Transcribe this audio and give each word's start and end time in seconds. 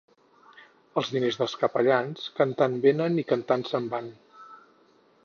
Els 1.01 1.11
diners 1.15 1.35
dels 1.41 1.53
capellans, 1.65 2.25
cantant 2.39 2.79
venen 2.89 3.21
i 3.23 3.27
cantant 3.33 3.67
se'n 3.73 3.87
van. 3.93 4.09